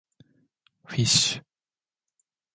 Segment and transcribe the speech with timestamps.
[0.95, 1.21] fish